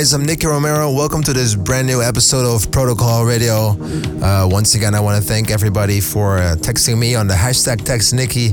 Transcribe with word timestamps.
guys, 0.00 0.14
I'm 0.14 0.24
Nicky 0.24 0.46
Romero. 0.46 0.90
Welcome 0.90 1.22
to 1.24 1.34
this 1.34 1.54
brand 1.54 1.86
new 1.86 2.00
episode 2.00 2.46
of 2.46 2.72
Protocol 2.72 3.26
Radio. 3.26 3.76
Uh, 4.22 4.48
once 4.50 4.74
again, 4.74 4.94
I 4.94 5.00
want 5.00 5.22
to 5.22 5.28
thank 5.28 5.50
everybody 5.50 6.00
for 6.00 6.38
uh, 6.38 6.56
texting 6.56 6.98
me 6.98 7.14
on 7.14 7.26
the 7.26 7.34
hashtag 7.34 7.84
text 7.84 8.14
Nicky 8.14 8.48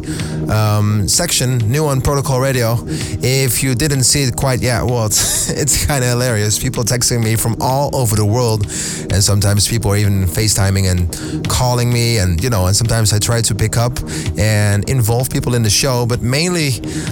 um, 0.49 1.07
section, 1.07 1.57
new 1.59 1.85
on 1.85 2.01
Protocol 2.01 2.39
Radio. 2.39 2.77
If 3.21 3.63
you 3.63 3.75
didn't 3.75 4.03
see 4.03 4.23
it 4.23 4.35
quite 4.35 4.61
yet, 4.61 4.83
well, 4.83 5.05
it's, 5.11 5.49
it's 5.49 5.85
kind 5.85 6.03
of 6.03 6.09
hilarious. 6.09 6.59
People 6.59 6.83
texting 6.83 7.23
me 7.23 7.35
from 7.35 7.55
all 7.61 7.95
over 7.95 8.15
the 8.15 8.25
world, 8.25 8.63
and 9.11 9.23
sometimes 9.23 9.67
people 9.67 9.91
are 9.91 9.97
even 9.97 10.25
FaceTiming 10.25 10.89
and 10.89 11.47
calling 11.49 11.91
me, 11.91 12.17
and 12.19 12.41
you 12.43 12.49
know, 12.49 12.67
and 12.67 12.75
sometimes 12.75 13.13
I 13.13 13.19
try 13.19 13.41
to 13.41 13.55
pick 13.55 13.77
up 13.77 13.93
and 14.37 14.89
involve 14.89 15.29
people 15.29 15.55
in 15.55 15.63
the 15.63 15.69
show, 15.69 16.05
but 16.05 16.21
mainly 16.21 16.69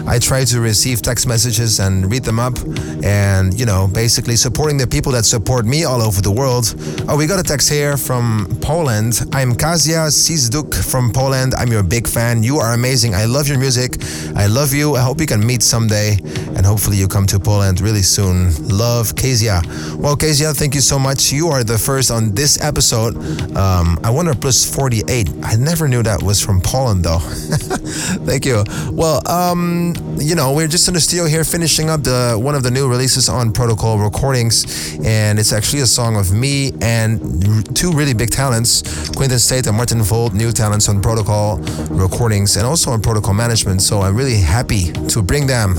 I 0.07 0.19
try 0.19 0.45
to 0.45 0.59
receive 0.59 1.01
text 1.01 1.27
messages 1.27 1.79
and 1.79 2.11
read 2.11 2.23
them 2.23 2.39
up, 2.39 2.57
and 3.03 3.57
you 3.59 3.65
know, 3.65 3.87
basically 3.87 4.35
supporting 4.35 4.77
the 4.77 4.87
people 4.87 5.11
that 5.13 5.25
support 5.25 5.65
me 5.65 5.83
all 5.83 6.01
over 6.01 6.21
the 6.21 6.31
world. 6.31 6.73
Oh, 7.07 7.17
we 7.17 7.27
got 7.27 7.39
a 7.39 7.43
text 7.43 7.69
here 7.69 7.97
from 7.97 8.47
Poland. 8.61 9.21
I'm 9.33 9.53
Kazia 9.53 10.09
Sizduk 10.09 10.73
from 10.73 11.11
Poland. 11.11 11.53
I'm 11.55 11.71
your 11.71 11.83
big 11.83 12.07
fan. 12.07 12.43
You 12.43 12.57
are 12.57 12.73
amazing. 12.73 13.13
I 13.13 13.24
love 13.25 13.47
your 13.47 13.59
music. 13.59 13.97
I 14.35 14.47
love 14.47 14.73
you. 14.73 14.95
I 14.95 15.01
hope 15.01 15.19
we 15.19 15.25
can 15.25 15.45
meet 15.45 15.63
someday 15.63 16.17
and 16.55 16.65
hopefully 16.65 16.97
you 16.97 17.07
come 17.07 17.25
to 17.27 17.39
Poland 17.39 17.81
really 17.81 18.01
soon. 18.01 18.53
Love, 18.67 19.15
Kezia. 19.15 19.61
Well, 19.97 20.15
Kezia, 20.15 20.53
thank 20.53 20.73
you 20.75 20.81
so 20.81 20.97
much. 20.97 21.31
You 21.31 21.49
are 21.49 21.63
the 21.63 21.77
first 21.77 22.11
on 22.11 22.33
this 22.33 22.61
episode. 22.61 23.15
Um, 23.57 23.99
I 24.03 24.09
wonder 24.09 24.33
plus 24.33 24.63
48. 24.73 25.29
I 25.43 25.55
never 25.55 25.87
knew 25.87 26.03
that 26.03 26.23
was 26.23 26.39
from 26.41 26.61
Poland 26.61 27.03
though. 27.03 27.19
thank 28.25 28.45
you. 28.45 28.63
Well, 28.91 29.21
um, 29.29 29.93
you 30.17 30.35
know, 30.35 30.53
we're 30.53 30.67
just 30.67 30.87
in 30.87 30.93
the 30.93 31.01
studio 31.01 31.25
here 31.25 31.43
finishing 31.43 31.89
up 31.89 32.03
the 32.03 32.37
one 32.39 32.55
of 32.55 32.63
the 32.63 32.71
new 32.71 32.89
releases 32.89 33.27
on 33.27 33.51
Protocol 33.51 33.99
recordings, 33.99 34.97
and 35.03 35.39
it's 35.39 35.51
actually 35.51 35.81
a 35.81 35.87
song 35.87 36.15
of 36.15 36.31
me 36.31 36.73
and 36.81 37.75
two 37.75 37.91
really 37.91 38.13
big 38.13 38.29
talents, 38.29 39.09
Quinton 39.09 39.39
State 39.39 39.67
and 39.67 39.75
Martin 39.75 40.01
Volt, 40.01 40.33
new 40.33 40.51
talents 40.51 40.87
on 40.89 41.01
Protocol 41.01 41.57
recordings 41.89 42.55
and 42.55 42.65
also 42.65 42.91
on 42.91 43.01
Protocol 43.01 43.14
management. 43.33 43.81
So 43.81 44.01
I'm 44.01 44.15
really 44.15 44.39
happy 44.39 44.91
to 45.09 45.21
bring 45.21 45.47
them 45.47 45.75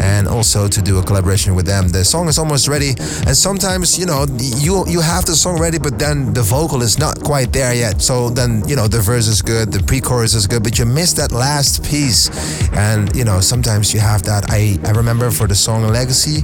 and 0.00 0.28
also 0.28 0.68
to 0.68 0.82
do 0.82 0.98
a 0.98 1.02
collaboration 1.02 1.54
with 1.54 1.66
them. 1.66 1.88
The 1.88 2.04
song 2.04 2.28
is 2.28 2.38
almost 2.38 2.68
ready, 2.68 2.90
and 3.26 3.36
sometimes 3.36 3.98
you 3.98 4.06
know 4.06 4.26
you 4.38 4.84
you 4.88 5.00
have 5.00 5.24
the 5.24 5.36
song 5.36 5.60
ready, 5.60 5.78
but 5.78 5.98
then 5.98 6.32
the 6.34 6.42
vocal 6.42 6.82
is 6.82 6.98
not 6.98 7.22
quite 7.22 7.52
there 7.52 7.74
yet. 7.74 8.02
So 8.02 8.30
then 8.30 8.62
you 8.68 8.76
know 8.76 8.88
the 8.88 9.00
verse 9.00 9.26
is 9.28 9.42
good, 9.42 9.72
the 9.72 9.82
pre-chorus 9.82 10.34
is 10.34 10.46
good, 10.46 10.62
but 10.62 10.78
you 10.78 10.86
miss 10.86 11.12
that 11.14 11.32
last 11.32 11.84
piece, 11.84 12.30
and 12.72 13.14
you 13.16 13.24
know 13.24 13.40
sometimes 13.40 13.94
you 13.94 14.00
have 14.00 14.22
that. 14.24 14.50
I 14.50 14.78
I 14.84 14.90
remember 14.90 15.30
for 15.30 15.46
the 15.46 15.54
song 15.54 15.84
Legacy, 15.88 16.42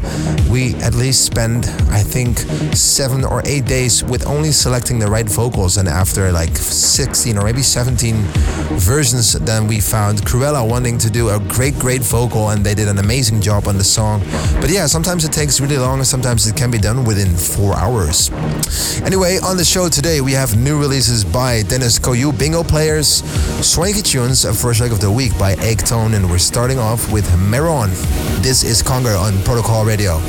we 0.51 0.75
at 0.77 0.95
least 0.95 1.25
spend, 1.25 1.67
I 1.91 2.03
think, 2.03 2.39
seven 2.75 3.25
or 3.25 3.43
eight 3.45 3.65
days 3.65 4.05
with 4.05 4.27
only 4.27 4.53
selecting 4.53 4.99
the 4.99 5.07
right 5.07 5.29
vocals. 5.29 5.77
And 5.77 5.89
after 5.89 6.33
like 6.33 6.57
16 6.57 7.39
or 7.39 7.45
maybe 7.45 7.63
17 7.63 8.15
versions, 8.79 9.33
then 9.33 9.67
we 9.67 9.81
found 9.81 10.20
Krewella 10.21 10.69
wanting 10.69 10.99
to 10.99 11.11
do 11.11 11.31
a 11.31 11.39
great, 11.41 11.75
great 11.79 12.03
vocal, 12.03 12.51
and 12.51 12.65
they 12.65 12.75
did 12.75 12.89
an 12.89 12.99
amazing 12.99 13.41
job 13.41 13.67
on 13.67 13.79
the 13.79 13.85
song. 13.85 14.21
But 14.61 14.71
yeah, 14.71 14.87
sometimes 14.87 15.25
it 15.25 15.33
takes 15.33 15.61
really 15.61 15.79
long, 15.79 15.99
and 15.99 16.07
sometimes 16.07 16.47
it 16.47 16.57
can 16.57 16.71
be 16.71 16.79
done 16.79 17.05
within 17.05 17.35
four 17.37 17.77
hours. 17.77 18.31
Anyway, 19.03 19.39
on 19.43 19.57
the 19.57 19.65
show 19.65 19.89
today, 19.89 20.21
we 20.21 20.33
have 20.33 20.57
new 20.57 20.79
releases 20.79 21.25
by 21.25 21.63
Deniz 21.63 21.99
Koyu, 21.99 22.37
Bingo 22.39 22.63
Players, 22.63 23.23
Swanky 23.65 24.03
Tunes, 24.03 24.45
a 24.45 24.53
first 24.53 24.81
leg 24.81 24.93
of 24.93 25.01
the 25.01 25.11
week 25.11 25.37
by 25.39 25.53
Egg 25.61 25.79
Tone, 25.79 26.15
and 26.15 26.31
we're 26.31 26.39
starting 26.39 26.79
off 26.79 27.11
with 27.13 27.27
Meron. 27.39 27.91
This 28.43 28.63
is 28.63 28.83
Conger 28.83 29.17
on 29.17 29.43
Protocol 29.43 29.85
Radio. 29.85 30.21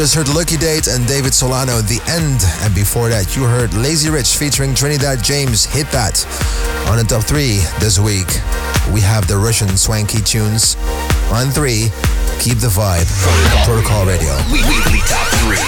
Just 0.00 0.14
heard 0.14 0.34
Lucky 0.34 0.56
Date 0.56 0.86
and 0.86 1.06
David 1.06 1.34
Solano, 1.34 1.82
The 1.82 2.00
End. 2.08 2.40
And 2.64 2.74
before 2.74 3.10
that, 3.10 3.36
you 3.36 3.44
heard 3.44 3.74
Lazy 3.74 4.08
Rich 4.08 4.36
featuring 4.36 4.74
Trinidad 4.74 5.22
James, 5.22 5.66
Hit 5.66 5.92
That. 5.92 6.24
On 6.88 6.96
the 6.96 7.04
top 7.04 7.24
three 7.24 7.60
this 7.84 7.98
week, 7.98 8.32
we 8.96 9.02
have 9.04 9.28
the 9.28 9.36
Russian 9.36 9.76
swanky 9.76 10.22
tunes. 10.22 10.80
On 11.36 11.52
three, 11.52 11.92
Keep 12.40 12.64
the 12.64 12.72
Vibe, 12.72 13.04
Protocol 13.68 14.06
Radio. 14.06 14.32
We- 14.48 14.64
Weekly 14.64 15.04
Top 15.04 15.28
3. 15.44 15.60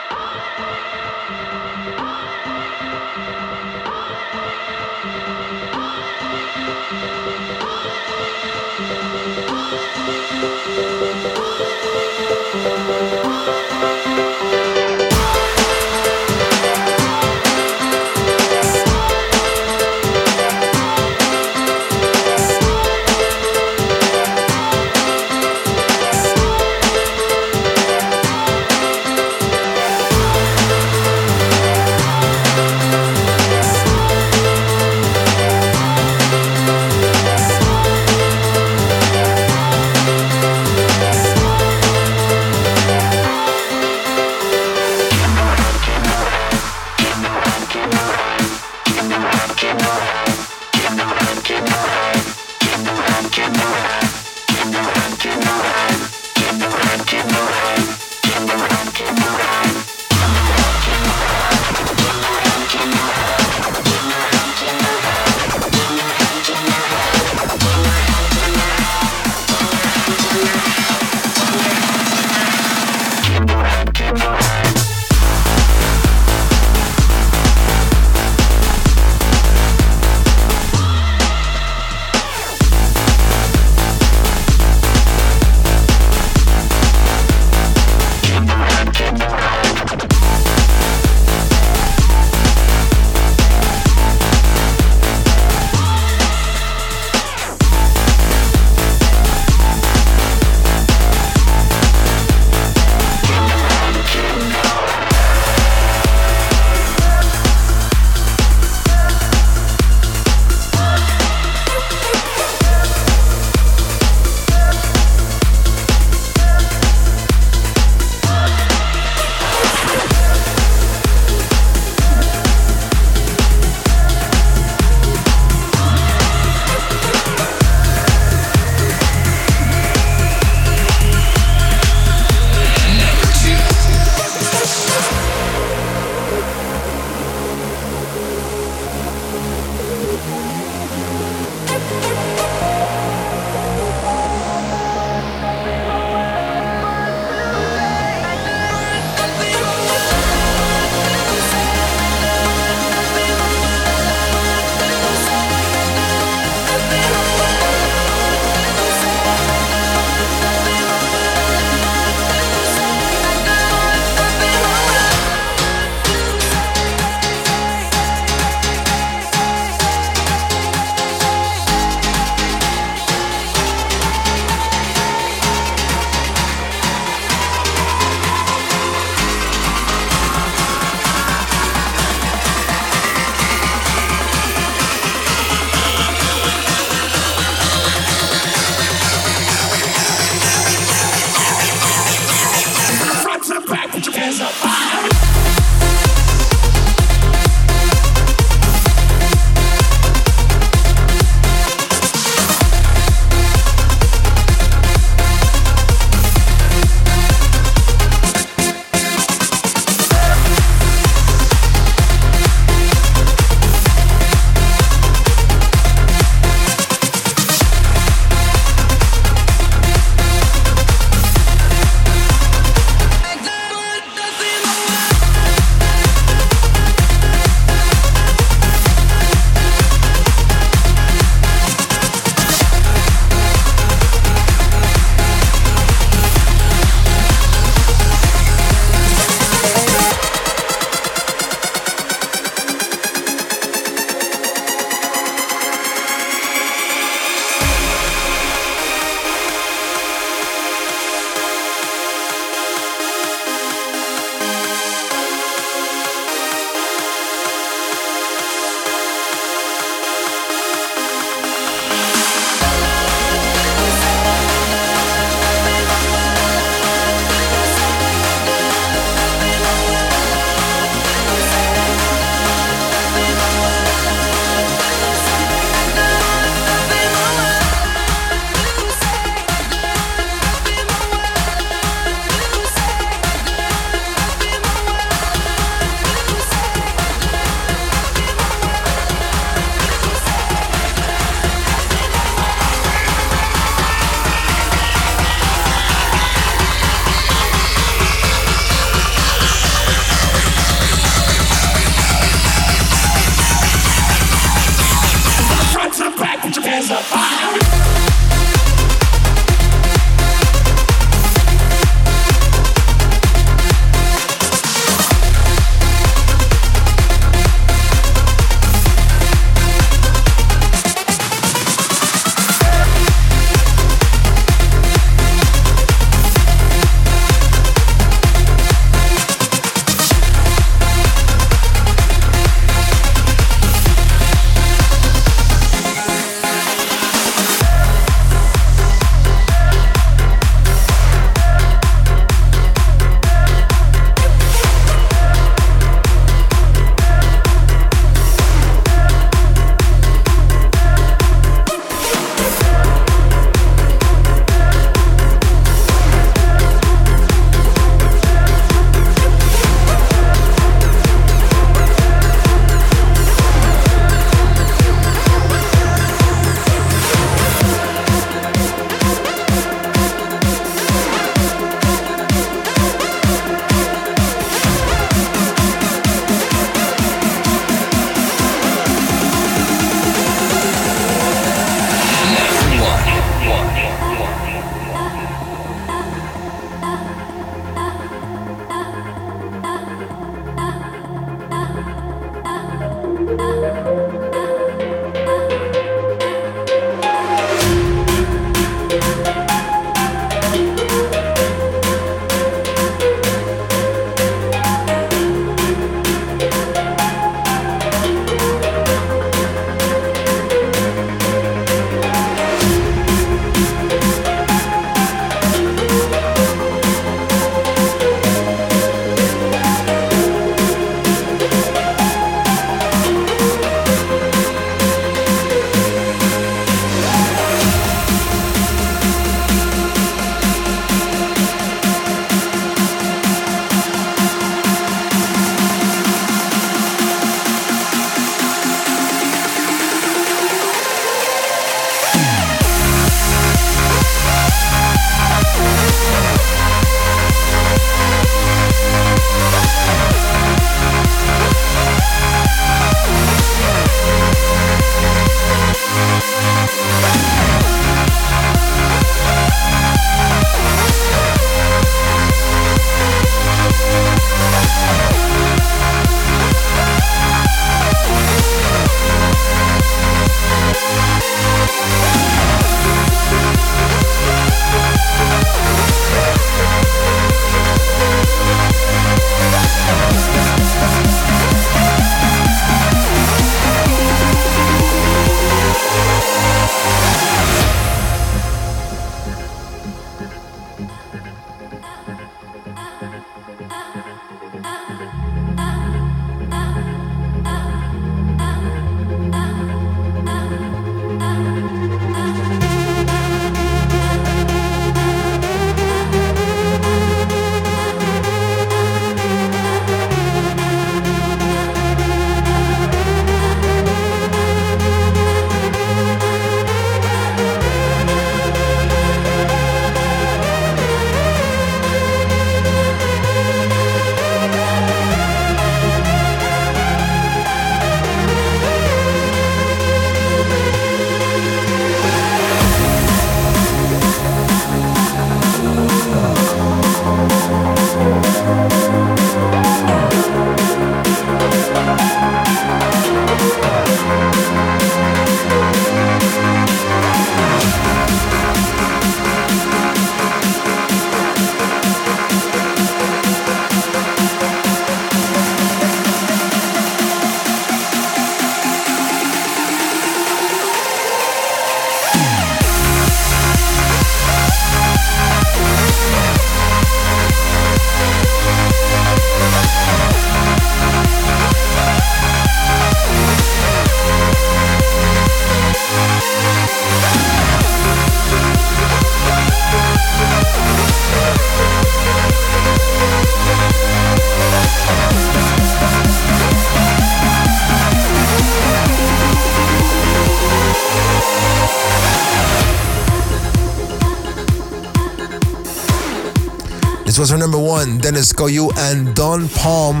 Deniz 598.30 598.32
Koyu 598.32 598.70
and 598.76 599.14
Don 599.14 599.48
Palm. 599.48 600.00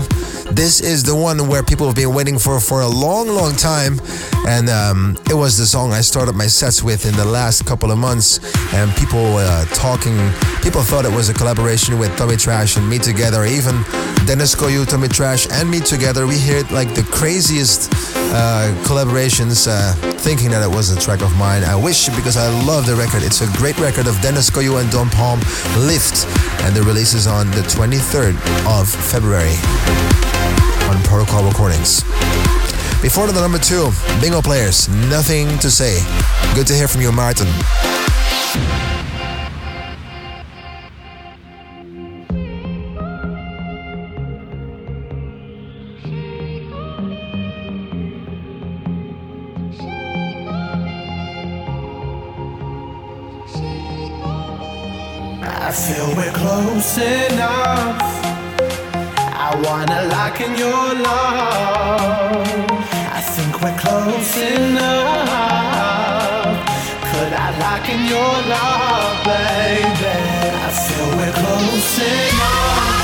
This 0.54 0.80
is 0.80 1.02
the 1.02 1.14
one 1.14 1.48
where 1.48 1.62
people 1.62 1.86
have 1.86 1.96
been 1.96 2.14
waiting 2.14 2.38
for 2.38 2.60
for 2.60 2.80
a 2.80 2.88
long, 2.88 3.28
long 3.28 3.54
time. 3.56 4.00
And 4.50 4.68
um, 4.68 5.16
it 5.30 5.34
was 5.34 5.56
the 5.56 5.64
song 5.64 5.92
I 5.92 6.00
started 6.00 6.34
my 6.34 6.48
sets 6.48 6.82
with 6.82 7.06
in 7.06 7.14
the 7.14 7.24
last 7.24 7.64
couple 7.66 7.92
of 7.92 7.98
months. 7.98 8.40
And 8.74 8.90
people 8.96 9.36
uh, 9.36 9.64
talking, 9.66 10.16
people 10.60 10.82
thought 10.82 11.04
it 11.04 11.14
was 11.14 11.28
a 11.28 11.34
collaboration 11.34 12.00
with 12.00 12.10
Tommy 12.16 12.36
Trash 12.36 12.76
and 12.76 12.82
me 12.90 12.98
together. 12.98 13.44
Even 13.44 13.76
Deniz 14.26 14.56
Koyu, 14.56 14.84
Tommy 14.88 15.06
Trash, 15.06 15.46
and 15.52 15.70
me 15.70 15.78
together. 15.78 16.26
We 16.26 16.36
heard 16.36 16.68
like 16.72 16.96
the 16.96 17.04
craziest 17.12 17.92
uh, 18.34 18.74
collaborations, 18.82 19.68
uh, 19.70 19.94
thinking 20.18 20.50
that 20.50 20.68
it 20.68 20.74
was 20.74 20.90
a 20.90 20.98
track 20.98 21.22
of 21.22 21.32
mine. 21.38 21.62
I 21.62 21.76
wish 21.76 22.08
because 22.08 22.36
I 22.36 22.50
love 22.66 22.86
the 22.86 22.96
record. 22.96 23.22
It's 23.22 23.42
a 23.42 23.50
great 23.56 23.78
record 23.78 24.08
of 24.08 24.16
Deniz 24.16 24.50
Koyu 24.50 24.80
and 24.80 24.90
Don 24.90 25.10
Palm, 25.10 25.38
Lift. 25.78 26.26
And 26.66 26.74
the 26.74 26.82
release 26.82 27.14
is 27.14 27.28
on 27.28 27.46
the 27.52 27.62
23rd 27.70 28.34
of 28.66 28.88
February 28.90 29.54
on 30.90 31.00
Protocol 31.04 31.46
Recordings. 31.46 32.02
Before 33.02 33.26
the 33.26 33.32
number 33.32 33.58
two, 33.58 33.90
Bingo 34.20 34.42
Players, 34.42 34.86
nothing 35.08 35.58
to 35.60 35.70
say. 35.70 36.04
Good 36.54 36.66
to 36.66 36.74
hear 36.74 36.86
from 36.86 37.00
you, 37.00 37.10
Martin. 37.10 37.46
I 55.42 55.72
feel 55.72 56.14
we're 56.14 56.32
close 56.32 56.98
enough. 56.98 58.02
I 59.32 59.58
wanna 59.64 60.02
lock 60.08 60.40
in 60.42 60.54
your 60.58 60.94
love. 61.02 62.29
I 63.20 63.22
think 63.22 63.60
we're 63.60 63.76
close 63.76 64.36
enough. 64.38 65.28
Could 67.12 67.32
I 67.34 67.48
lock 67.60 67.86
in 67.86 68.06
your 68.08 68.34
love, 68.48 69.24
baby? 69.28 70.16
I 70.64 70.70
feel 70.72 71.06
we're 71.18 71.34
close 71.34 71.98
enough. 71.98 72.99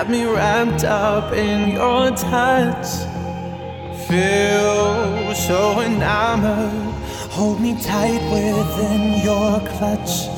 Got 0.00 0.08
me 0.08 0.24
wrapped 0.24 0.82
up 0.82 1.30
in 1.34 1.72
your 1.72 2.10
touch. 2.12 2.86
Feel 4.08 5.34
so 5.34 5.82
enamored, 5.82 6.94
hold 7.30 7.60
me 7.60 7.78
tight 7.82 8.22
within 8.32 9.22
your 9.22 9.60
clutch. 9.68 10.29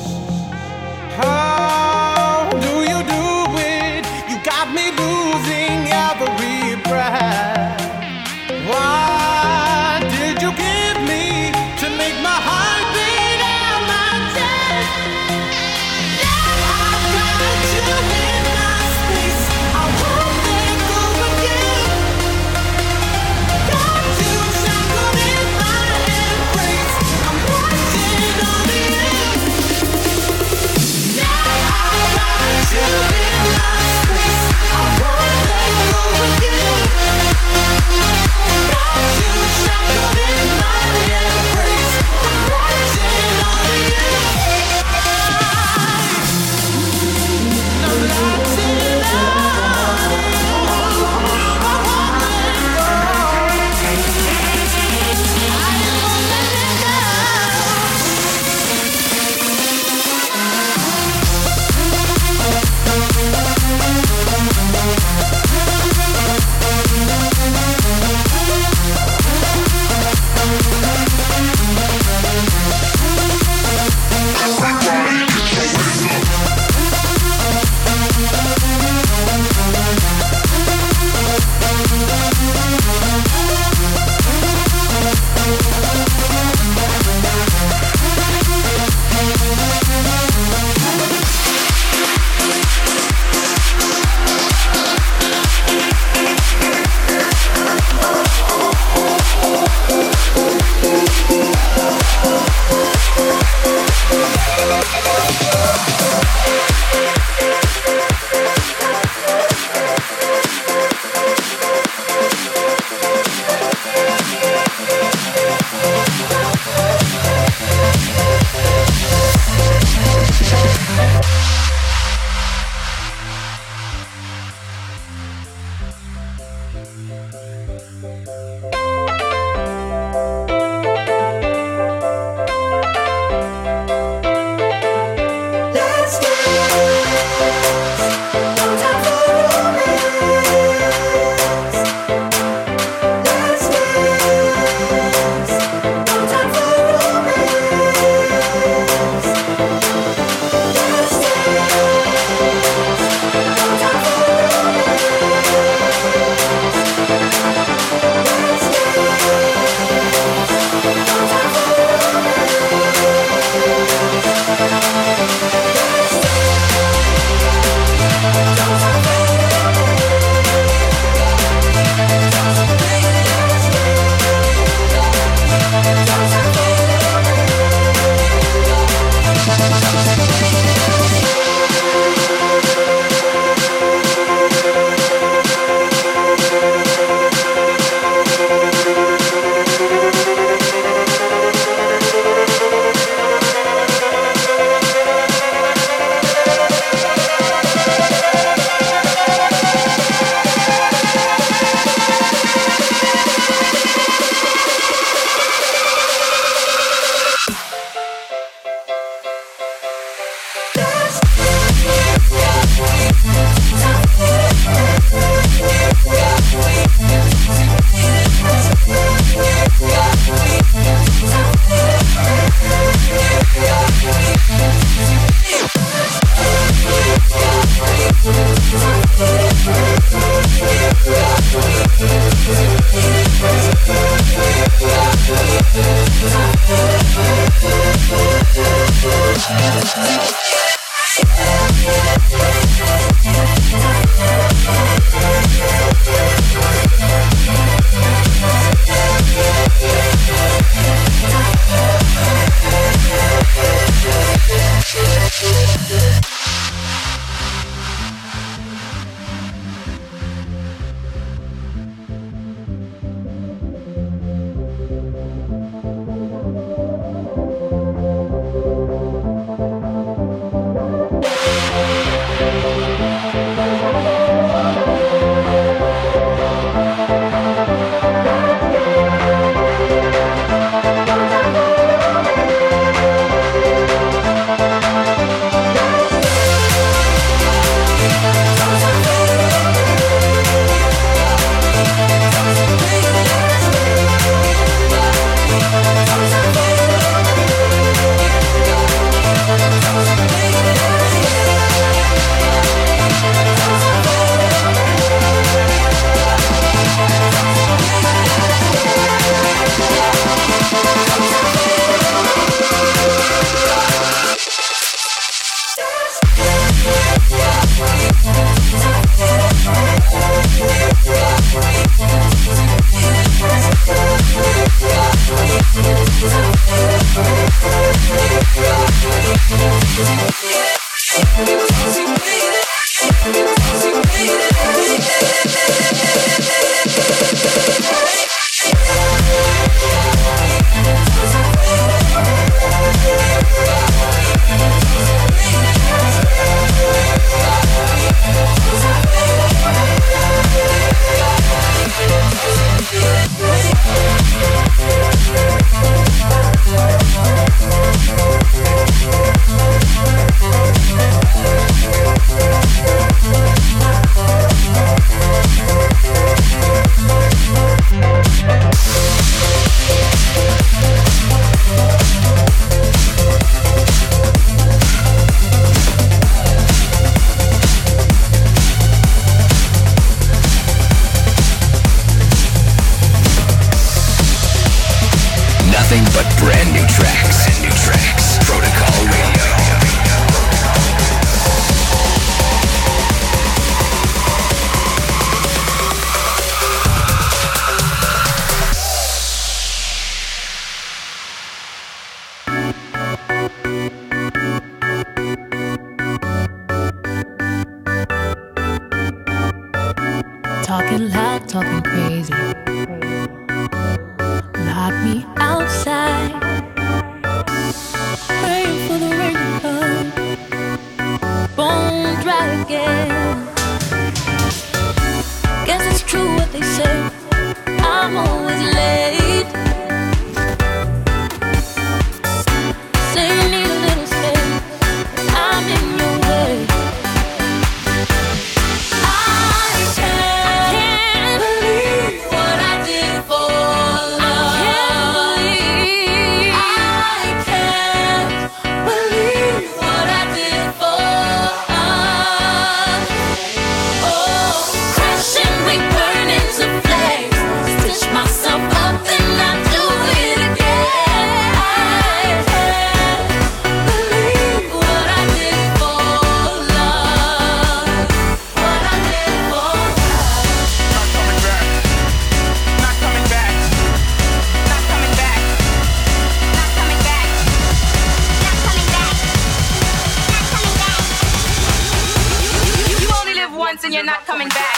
Not 484.13 484.27
coming 484.27 484.49
back. 484.49 484.72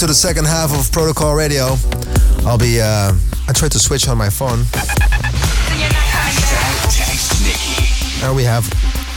To 0.00 0.06
the 0.06 0.14
second 0.14 0.46
half 0.46 0.72
of 0.72 0.90
Protocol 0.92 1.34
Radio. 1.34 1.76
I'll 2.46 2.56
be, 2.56 2.80
uh, 2.80 3.12
I 3.46 3.52
tried 3.52 3.72
to 3.72 3.78
switch 3.78 4.08
on 4.08 4.16
my 4.16 4.30
phone. 4.30 4.64
Then 4.72 5.78
you're 5.78 5.92
not 5.92 6.08
coming 6.08 6.40
back. 6.40 6.88
Text 6.88 7.42
Nicky. 7.44 8.22
Now 8.22 8.32
we 8.32 8.42
have, 8.44 8.64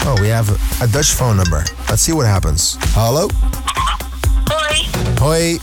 oh, 0.05 0.17
we 0.19 0.27
have 0.27 0.49
a 0.81 0.87
Dutch 0.87 1.13
phone 1.13 1.37
number. 1.37 1.63
Let's 1.87 2.01
see 2.01 2.11
what 2.11 2.25
happens. 2.25 2.75
Hallo? 2.95 3.29
Hoi, 4.49 4.89
Hoi, 5.19 5.59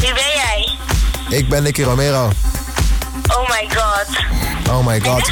wie 0.00 0.12
ben 0.14 0.32
jij? 0.34 0.78
ik 1.38 1.48
ben 1.48 1.62
Nicky 1.62 1.82
Romero. 1.82 2.30
Oh 3.26 3.48
my 3.48 3.66
god. 3.68 4.06
Oh 4.68 4.86
my 4.86 5.00
god. 5.00 5.30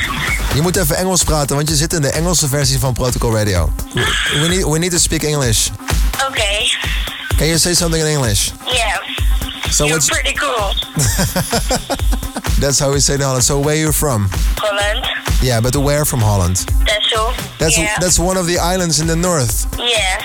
Je 0.55 0.61
moet 0.63 0.77
even 0.77 0.97
Engels 0.97 1.23
praten, 1.23 1.57
want 1.57 1.69
je 1.69 1.77
zit 1.77 1.93
in 1.93 2.01
de 2.01 2.11
Engelse 2.11 2.49
versie 2.49 2.79
van 2.79 2.93
Protocol 2.93 3.37
Radio. 3.37 3.73
We 4.33 4.49
need, 4.49 4.65
we 4.65 4.79
need 4.79 4.91
to 4.91 4.99
speak 4.99 5.23
English. 5.23 5.69
Okay. 6.29 6.71
Can 7.37 7.47
you 7.47 7.59
say 7.59 7.75
something 7.75 8.03
in 8.03 8.09
English? 8.09 8.51
Yeah. 8.73 8.99
So 9.71 9.85
You're 9.87 9.97
what's, 9.97 10.11
pretty 10.11 10.35
cool. 10.35 10.73
that's 12.61 12.79
how 12.79 12.93
we 12.93 13.01
say 13.01 13.15
in 13.15 13.21
Holland. 13.21 13.45
So 13.45 13.59
where 13.61 13.77
you 13.77 13.93
from? 13.93 14.29
Holland. 14.59 15.07
Yeah, 15.43 15.61
but 15.61 15.77
where 15.77 16.05
from 16.05 16.21
Holland? 16.21 16.57
That's. 16.87 17.01
That's 17.61 17.77
yeah. 17.79 17.97
that's 18.01 18.19
one 18.19 18.39
of 18.39 18.47
the 18.47 18.59
islands 18.59 19.01
in 19.01 19.07
the 19.07 19.17
north. 19.17 19.67
Yeah. 19.79 20.23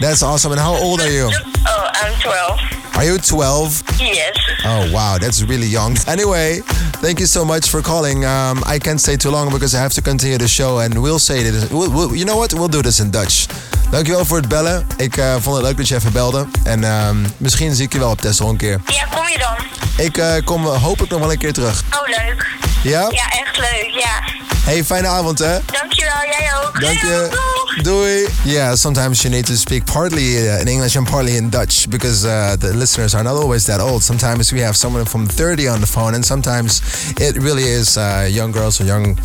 That's 0.00 0.22
awesome. 0.22 0.52
And 0.52 0.60
how 0.60 0.74
old 0.74 1.00
are 1.00 1.10
you? 1.10 1.30
Oh, 1.66 1.90
I'm 1.94 2.20
12. 2.20 2.96
Are 2.96 3.04
you 3.04 3.16
12? 3.18 3.82
Yes. 3.98 4.36
Oh 4.64 4.92
wow, 4.92 5.16
that's 5.18 5.42
really 5.42 5.66
young. 5.66 5.96
Anyway, 6.06 6.60
thank 7.00 7.18
you 7.18 7.26
so 7.26 7.44
much 7.44 7.70
for 7.70 7.80
calling. 7.80 8.24
Um, 8.24 8.62
I 8.66 8.78
can't 8.78 9.00
stay 9.00 9.16
too 9.16 9.30
long 9.30 9.50
because 9.50 9.74
I 9.74 9.80
have 9.80 9.92
to 9.94 10.02
continue 10.02 10.36
the 10.38 10.46
show, 10.46 10.78
and 10.78 11.02
we'll 11.02 11.18
say 11.18 11.42
this. 11.42 11.70
We'll, 11.70 11.90
we'll- 11.90 12.14
you 12.14 12.24
know 12.26 12.36
what? 12.36 12.52
We'll 12.52 12.68
do 12.68 12.82
this 12.82 13.00
in 13.00 13.10
Dutch. 13.10 13.48
Dankjewel 13.94 14.24
voor 14.24 14.36
het 14.36 14.48
bellen. 14.48 14.86
Ik 14.96 15.16
eh, 15.16 15.34
vond 15.40 15.56
het 15.56 15.64
leuk 15.64 15.76
dat 15.76 15.88
je 15.88 15.94
even 15.94 16.12
belde. 16.12 16.46
En 16.64 16.84
ehm, 16.84 17.16
misschien 17.36 17.74
zie 17.74 17.84
ik 17.84 17.92
je 17.92 17.98
wel 17.98 18.10
op 18.10 18.20
Texel 18.20 18.48
een 18.48 18.56
keer. 18.56 18.80
Ja, 18.86 19.04
kom 19.04 19.28
je 19.28 19.38
dan? 19.38 19.66
Ik 20.06 20.18
eh, 20.18 20.44
kom 20.44 20.66
eh, 20.66 20.82
hopelijk 20.82 21.12
nog 21.12 21.20
wel 21.20 21.32
een 21.32 21.38
keer 21.38 21.52
terug. 21.52 21.82
Oh, 21.90 22.08
leuk. 22.08 22.46
Ja? 22.82 23.08
Ja, 23.10 23.30
echt 23.30 23.58
leuk. 23.58 23.90
Ja. 23.90 24.22
Hey, 24.64 24.84
fijne 24.84 25.08
avond 25.08 25.38
hè. 25.38 25.58
Dankjewel, 25.72 26.24
jij 26.38 26.50
ook. 26.64 26.80
Dank 26.80 26.98
je. 26.98 27.63
Doei. 27.82 28.26
Yeah, 28.44 28.74
sometimes 28.76 29.24
you 29.24 29.30
need 29.30 29.46
to 29.46 29.56
speak 29.56 29.84
partly 29.86 30.48
uh, 30.48 30.60
in 30.60 30.68
English 30.68 30.94
and 30.96 31.06
partly 31.06 31.36
in 31.36 31.50
Dutch 31.50 31.90
because 31.90 32.24
uh, 32.24 32.56
the 32.56 32.72
listeners 32.72 33.14
are 33.14 33.24
not 33.24 33.34
always 33.34 33.66
that 33.66 33.80
old. 33.80 34.02
Sometimes 34.02 34.52
we 34.52 34.60
have 34.60 34.76
someone 34.76 35.04
from 35.04 35.26
30 35.26 35.66
on 35.68 35.80
the 35.80 35.86
phone, 35.86 36.14
and 36.14 36.24
sometimes 36.24 36.82
it 37.20 37.36
really 37.36 37.64
is 37.64 37.96
uh, 37.96 38.28
young 38.30 38.52
girls 38.52 38.80
or 38.80 38.84
young 38.84 39.16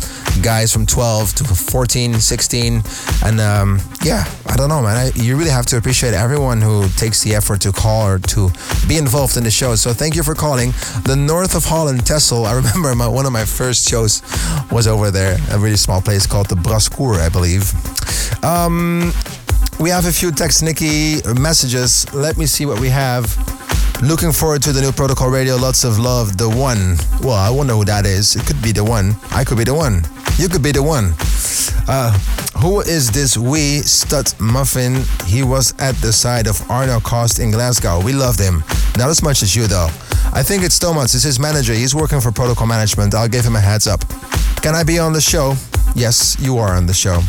guys 0.42 0.72
from 0.72 0.84
12 0.84 1.34
to 1.34 1.44
14, 1.44 2.14
16. 2.14 2.82
And 3.24 3.40
um, 3.40 3.78
yeah, 4.02 4.24
I 4.46 4.56
don't 4.56 4.68
know, 4.68 4.82
man. 4.82 4.96
I, 4.96 5.10
you 5.14 5.36
really 5.36 5.50
have 5.50 5.66
to 5.66 5.76
appreciate 5.76 6.14
everyone 6.14 6.60
who 6.60 6.88
takes 6.96 7.22
the 7.22 7.34
effort 7.34 7.60
to 7.62 7.72
call 7.72 8.06
or 8.06 8.18
to 8.18 8.50
be 8.88 8.96
involved 8.96 9.36
in 9.36 9.44
the 9.44 9.50
show. 9.50 9.76
So 9.76 9.92
thank 9.92 10.16
you 10.16 10.22
for 10.22 10.34
calling. 10.34 10.72
The 11.04 11.16
north 11.16 11.54
of 11.54 11.64
Holland, 11.64 12.04
Texel. 12.04 12.46
I 12.46 12.54
remember 12.54 12.94
my, 12.96 13.06
one 13.06 13.26
of 13.26 13.32
my 13.32 13.44
first 13.44 13.88
shows 13.88 14.22
was 14.72 14.86
over 14.86 15.10
there, 15.10 15.38
a 15.52 15.58
really 15.58 15.76
small 15.76 16.00
place 16.00 16.26
called 16.26 16.48
the 16.48 16.56
Brascour, 16.56 17.20
I 17.20 17.28
believe. 17.28 17.72
Um, 18.42 19.12
we 19.78 19.90
have 19.90 20.06
a 20.06 20.12
few 20.12 20.30
text 20.30 20.62
Nicky 20.62 21.20
messages. 21.38 22.12
Let 22.14 22.36
me 22.36 22.46
see 22.46 22.66
what 22.66 22.80
we 22.80 22.88
have. 22.88 23.24
Looking 24.02 24.32
forward 24.32 24.62
to 24.62 24.72
the 24.72 24.80
new 24.80 24.92
Protocol 24.92 25.28
Radio. 25.30 25.56
Lots 25.56 25.84
of 25.84 25.98
love. 25.98 26.38
The 26.38 26.48
one. 26.48 26.96
Well, 27.22 27.36
I 27.36 27.50
wonder 27.50 27.74
who 27.74 27.84
that 27.84 28.06
is. 28.06 28.34
It 28.34 28.46
could 28.46 28.60
be 28.62 28.72
the 28.72 28.84
one. 28.84 29.14
I 29.30 29.44
could 29.44 29.58
be 29.58 29.64
the 29.64 29.74
one. 29.74 30.04
You 30.38 30.48
could 30.48 30.62
be 30.62 30.72
the 30.72 30.82
one. 30.82 31.12
Uh, 31.86 32.12
who 32.60 32.80
is 32.80 33.10
this 33.10 33.36
wee 33.36 33.80
stud 33.82 34.32
muffin? 34.40 35.02
He 35.26 35.42
was 35.42 35.74
at 35.78 35.94
the 35.96 36.12
side 36.12 36.46
of 36.46 36.70
Arno 36.70 37.00
Cost 37.00 37.38
in 37.38 37.50
Glasgow. 37.50 38.00
We 38.02 38.12
loved 38.12 38.40
him. 38.40 38.64
Not 38.96 39.10
as 39.10 39.22
much 39.22 39.42
as 39.42 39.54
you, 39.54 39.66
though. 39.66 39.88
I 40.32 40.42
think 40.42 40.62
it's 40.62 40.78
Thomas. 40.78 41.14
It's 41.14 41.24
his 41.24 41.38
manager. 41.38 41.74
He's 41.74 41.94
working 41.94 42.20
for 42.20 42.32
Protocol 42.32 42.66
Management. 42.66 43.14
I'll 43.14 43.28
give 43.28 43.44
him 43.44 43.56
a 43.56 43.60
heads 43.60 43.86
up. 43.86 44.00
Can 44.62 44.74
I 44.74 44.82
be 44.82 44.98
on 44.98 45.12
the 45.12 45.20
show? 45.20 45.56
Yes, 45.94 46.36
you 46.40 46.58
are 46.58 46.74
on 46.76 46.86
the 46.86 46.94
show. 46.94 47.20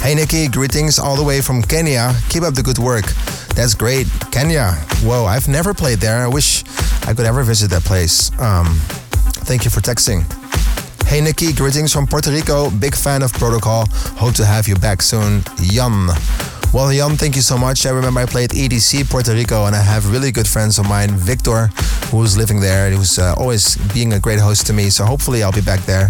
Hey 0.00 0.14
Nicky, 0.14 0.48
greetings 0.48 0.98
all 0.98 1.16
the 1.16 1.24
way 1.24 1.40
from 1.40 1.62
Kenya. 1.62 2.14
Keep 2.28 2.42
up 2.42 2.54
the 2.54 2.62
good 2.62 2.78
work. 2.78 3.06
That's 3.54 3.74
great. 3.74 4.06
Kenya. 4.30 4.72
Whoa, 5.02 5.24
I've 5.24 5.48
never 5.48 5.72
played 5.72 5.98
there. 5.98 6.18
I 6.18 6.28
wish 6.28 6.64
I 7.06 7.14
could 7.14 7.26
ever 7.26 7.42
visit 7.42 7.70
that 7.70 7.84
place. 7.84 8.30
Um, 8.38 8.66
thank 9.46 9.64
you 9.64 9.70
for 9.70 9.80
texting. 9.80 10.22
Hey 11.06 11.20
Nicky, 11.20 11.52
greetings 11.52 11.92
from 11.92 12.06
Puerto 12.06 12.30
Rico. 12.30 12.70
Big 12.70 12.94
fan 12.94 13.22
of 13.22 13.32
Protocol. 13.32 13.86
Hope 14.18 14.34
to 14.34 14.44
have 14.44 14.68
you 14.68 14.76
back 14.76 15.00
soon. 15.02 15.42
Jan. 15.56 16.08
Well, 16.74 16.90
Jan, 16.92 17.16
thank 17.16 17.36
you 17.36 17.42
so 17.42 17.56
much. 17.56 17.86
I 17.86 17.90
remember 17.90 18.18
I 18.18 18.26
played 18.26 18.50
EDC 18.50 19.08
Puerto 19.08 19.32
Rico, 19.32 19.66
and 19.66 19.76
I 19.76 19.80
have 19.80 20.10
really 20.10 20.32
good 20.32 20.48
friends 20.48 20.76
of 20.80 20.88
mine, 20.88 21.12
Victor, 21.12 21.68
who's 22.10 22.36
living 22.36 22.58
there. 22.58 22.90
He 22.90 22.98
was 22.98 23.16
uh, 23.16 23.32
always 23.38 23.76
being 23.94 24.12
a 24.14 24.18
great 24.18 24.40
host 24.40 24.66
to 24.66 24.72
me. 24.72 24.90
So 24.90 25.04
hopefully 25.04 25.44
I'll 25.44 25.52
be 25.52 25.60
back 25.60 25.78
there. 25.82 26.08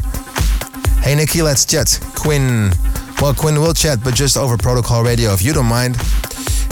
Hey 1.03 1.17
Nicky, 1.17 1.43
let's 1.43 1.67
chat. 1.67 2.01
Quinn. 2.15 2.73
Well, 3.21 3.35
Quinn 3.35 3.61
will 3.61 3.75
chat, 3.75 3.99
but 4.03 4.15
just 4.15 4.39
over 4.39 4.57
Protocol 4.57 5.05
Radio 5.05 5.35
if 5.35 5.43
you 5.43 5.53
don't 5.53 5.67
mind. 5.67 5.97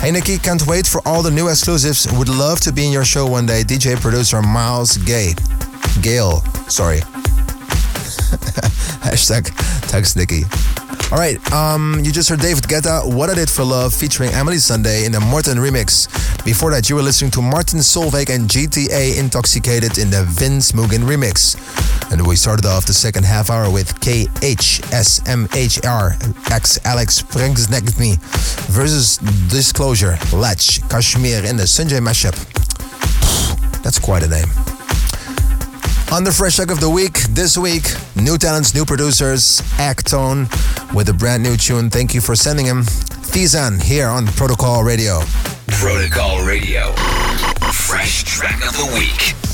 Hey 0.01 0.11
Nicky, 0.11 0.38
can't 0.38 0.66
wait 0.66 0.86
for 0.86 1.07
all 1.07 1.22
the 1.22 1.30
new 1.30 1.49
exclusives. 1.49 2.11
Would 2.14 2.30
love 2.30 2.61
to 2.61 2.72
be 2.72 2.86
in 2.86 2.93
your 2.93 3.05
show 3.05 3.26
one 3.26 3.45
day. 3.45 3.62
DJ 3.62 4.01
producer 4.01 4.40
Miles 4.40 4.97
Gay. 4.97 5.34
Gale, 6.01 6.40
sorry. 6.66 7.01
Hashtag 9.05 9.53
text 9.86 10.16
Nicky. 10.16 10.45
All 11.12 11.18
right, 11.18 11.38
um, 11.53 12.01
you 12.03 12.11
just 12.11 12.28
heard 12.30 12.40
David 12.40 12.64
Guetta, 12.64 13.05
What 13.05 13.28
I 13.28 13.34
Did 13.34 13.51
for 13.51 13.64
Love, 13.64 13.93
featuring 13.95 14.30
Emeli 14.30 14.57
Sandé 14.57 15.05
in 15.05 15.12
the 15.12 15.20
Morten 15.20 15.59
remix. 15.59 16.09
Before 16.45 16.70
that, 16.70 16.88
you 16.88 16.97
were 16.97 17.03
listening 17.03 17.30
to 17.32 17.43
Martin 17.43 17.80
Solveig 17.80 18.30
and 18.30 18.49
GTA 18.49 19.18
Intoxicated 19.18 19.99
in 19.99 20.09
the 20.11 20.24
Vince 20.24 20.72
Mugen 20.72 21.05
remix. 21.05 21.57
And 22.11 22.26
we 22.26 22.36
started 22.36 22.64
off 22.66 22.86
the 22.86 22.95
second 22.95 23.24
half 23.24 23.51
hour 23.51 23.70
with 23.70 23.95
KHSMHR 24.01 24.51
X 26.51 26.78
Alex 26.84 27.24
Me 27.99 28.16
versus 28.70 29.18
Disclosure, 29.49 30.18
Latch, 30.32 30.80
Kashmir 30.88 31.45
in 31.45 31.57
the 31.57 31.64
Sanjay 31.64 32.01
mashup. 32.01 32.36
That's 33.82 33.99
quite 33.99 34.22
a 34.22 34.28
name. 34.28 34.72
On 36.13 36.25
the 36.25 36.31
fresh 36.31 36.57
track 36.57 36.71
of 36.71 36.79
the 36.79 36.91
week, 36.91 37.15
this 37.31 37.57
week, 37.57 37.85
new 38.17 38.37
talents, 38.37 38.75
new 38.75 38.85
producers, 38.85 39.63
Actone 39.79 40.47
with 40.95 41.09
a 41.09 41.15
brand 41.15 41.43
new 41.43 41.57
tune. 41.57 41.89
Thank 41.89 42.13
you 42.13 42.21
for 42.21 42.37
sending 42.37 42.67
him. 42.67 42.83
Thizan 43.33 43.83
here 43.83 44.09
on 44.09 44.27
Protocol 44.27 44.85
Radio. 44.85 45.21
Protocol 45.69 46.45
Radio. 46.45 46.93
Fresh 47.73 48.25
track 48.25 48.57
of 48.57 48.77
the 48.77 48.95
week. 48.95 49.51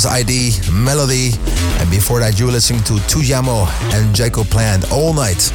Was 0.00 0.06
ID 0.06 0.72
Melody, 0.72 1.32
and 1.78 1.90
before 1.90 2.20
that 2.20 2.40
you 2.40 2.46
were 2.46 2.52
listening 2.52 2.82
to 2.84 2.94
Tujamo 3.04 3.68
and 3.92 4.14
Jacob 4.16 4.46
Plant 4.46 4.90
all 4.90 5.12
night. 5.12 5.52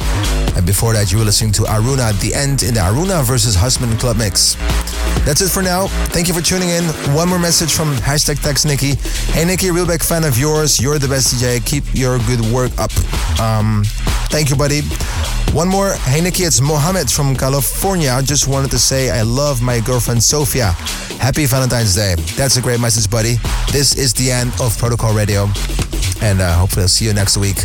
And 0.54 0.64
before 0.64 0.92
that 0.92 1.10
you 1.10 1.18
were 1.18 1.24
listening 1.24 1.50
to 1.58 1.62
Aruna 1.62 2.14
at 2.14 2.20
the 2.20 2.32
end 2.32 2.62
in 2.62 2.74
the 2.74 2.80
Aruna 2.80 3.24
versus 3.24 3.56
Husband 3.56 3.98
Club 3.98 4.18
mix. 4.18 4.54
That's 5.26 5.40
it 5.40 5.50
for 5.50 5.62
now. 5.62 5.88
Thank 6.14 6.28
you 6.28 6.34
for 6.34 6.42
tuning 6.42 6.68
in. 6.68 6.84
One 7.12 7.28
more 7.28 7.40
message 7.40 7.72
from 7.72 7.96
hashtag 7.96 8.40
text 8.40 8.66
Nicky. 8.66 8.94
Hey 9.34 9.44
Nicky, 9.44 9.72
real 9.72 9.86
big 9.86 10.00
fan 10.02 10.22
of 10.22 10.38
yours. 10.38 10.78
You're 10.78 11.00
the 11.00 11.08
best 11.08 11.34
DJ. 11.34 11.58
Keep 11.66 11.94
your 11.94 12.18
good 12.20 12.42
work 12.52 12.70
up. 12.78 12.92
Um, 13.40 13.82
thank 14.30 14.48
you, 14.48 14.54
buddy. 14.54 14.82
One 15.50 15.68
more. 15.68 15.94
Hey 16.06 16.20
Nicky, 16.20 16.44
it's 16.44 16.60
Mohammed 16.60 17.10
from 17.10 17.34
California. 17.34 18.10
I 18.12 18.22
just 18.22 18.46
wanted 18.46 18.70
to 18.70 18.78
say 18.78 19.10
I 19.10 19.22
love 19.22 19.60
my 19.60 19.80
girlfriend 19.80 20.22
Sophia. 20.22 20.76
Happy 21.26 21.44
Valentine's 21.44 21.96
Day. 21.96 22.14
That's 22.36 22.56
a 22.56 22.62
great 22.62 22.78
message, 22.78 23.10
buddy. 23.10 23.34
This 23.72 23.96
is 23.96 24.14
the 24.14 24.30
end 24.30 24.52
of 24.60 24.78
Protocol 24.78 25.12
Radio. 25.12 25.48
And 26.22 26.40
uh, 26.40 26.54
hopefully 26.54 26.82
I'll 26.82 26.88
see 26.88 27.04
you 27.04 27.12
next 27.12 27.36
week. 27.36 27.56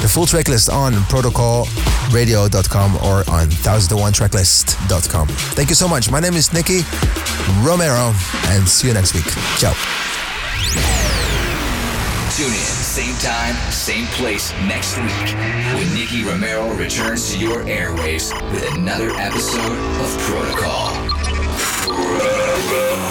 The 0.00 0.08
full 0.10 0.24
track 0.24 0.48
list 0.48 0.70
on 0.70 0.94
protocolradio.com 1.12 2.96
or 2.96 3.18
on 3.28 3.48
1001tracklist.com. 3.50 5.28
Thank 5.28 5.68
you 5.68 5.74
so 5.74 5.86
much. 5.86 6.10
My 6.10 6.20
name 6.20 6.32
is 6.32 6.54
Nicky 6.54 6.80
Romero 7.60 8.14
and 8.48 8.66
see 8.66 8.88
you 8.88 8.94
next 8.94 9.12
week. 9.12 9.28
Ciao. 9.60 9.74
Tune 12.32 12.46
in, 12.46 12.72
same 12.96 13.14
time, 13.16 13.54
same 13.70 14.06
place 14.16 14.54
next 14.64 14.96
week 14.96 15.36
when 15.76 15.92
Nicky 15.92 16.24
Romero 16.24 16.72
returns 16.76 17.30
to 17.30 17.38
your 17.38 17.62
airwaves 17.64 18.32
with 18.52 18.74
another 18.74 19.10
episode 19.10 19.76
of 20.00 20.18
Protocol. 20.20 21.11
Broke. 22.72 23.02